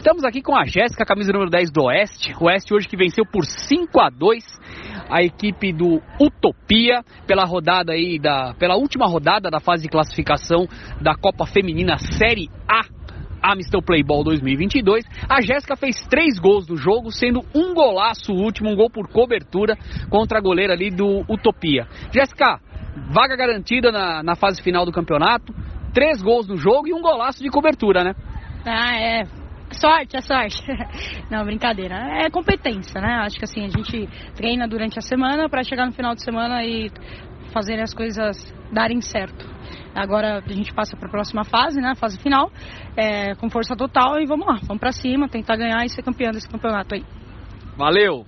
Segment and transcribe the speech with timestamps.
[0.00, 2.34] Estamos aqui com a Jéssica, camisa número 10 do Oeste.
[2.40, 4.42] O Oeste hoje que venceu por 5 a 2
[5.10, 10.66] a equipe do Utopia pela rodada aí da pela última rodada da fase de classificação
[11.02, 12.80] da Copa Feminina Série A
[13.52, 15.04] Amistel Playball 2022.
[15.28, 19.76] A Jéssica fez três gols do jogo, sendo um golaço último, um gol por cobertura
[20.08, 21.86] contra a goleira ali do Utopia.
[22.10, 22.58] Jéssica,
[23.12, 25.54] vaga garantida na, na fase final do campeonato,
[25.92, 28.14] três gols no jogo e um golaço de cobertura, né?
[28.64, 29.40] Ah, é.
[29.72, 30.62] Sorte, é sorte.
[31.30, 31.94] Não, brincadeira.
[32.24, 33.20] É competência, né?
[33.22, 36.64] Acho que assim, a gente treina durante a semana para chegar no final de semana
[36.64, 36.90] e
[37.52, 38.36] fazer as coisas
[38.72, 39.44] darem certo.
[39.94, 41.94] Agora a gente passa para a próxima fase, né?
[41.94, 42.50] Fase final,
[42.96, 46.32] é, com força total e vamos lá, vamos para cima, tentar ganhar e ser campeão
[46.32, 47.04] desse campeonato aí.
[47.76, 48.26] Valeu!